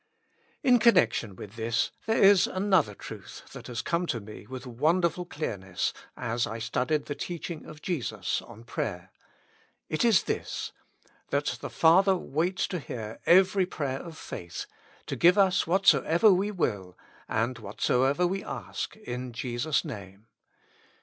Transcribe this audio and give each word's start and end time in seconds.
In 0.63 0.79
connection 0.79 1.35
with 1.35 1.55
this 1.57 1.91
there 2.07 2.23
is 2.23 2.47
another 2.47 2.95
truth 2.95 3.43
that 3.53 3.67
has 3.67 3.83
come 3.83 4.07
to 4.07 4.19
me 4.19 4.47
with 4.47 4.65
wonderful 4.65 5.25
clearness 5.25 5.93
as 6.17 6.47
I 6.47 6.57
studied 6.57 7.05
the 7.05 7.13
teaching 7.13 7.65
of 7.67 7.83
Jesus 7.83 8.41
on 8.41 8.63
pra)^er. 8.63 9.09
It 9.89 10.03
is 10.03 10.23
this: 10.23 10.71
that 11.29 11.45
the 11.45 11.69
4 11.69 11.69
Preface. 11.69 11.77
Father 11.79 12.15
waits 12.17 12.67
to 12.69 12.79
hear 12.79 13.19
every 13.27 13.67
prayer 13.67 13.99
of 13.99 14.17
faith, 14.17 14.65
to 15.05 15.15
give 15.15 15.37
us 15.37 15.67
whatsoever 15.67 16.33
we 16.33 16.49
will, 16.49 16.97
and 17.29 17.59
whatsoever 17.59 18.25
we 18.25 18.43
ask 18.43 18.95
in 18.97 19.33
Jesus' 19.33 19.85
name. 19.85 20.25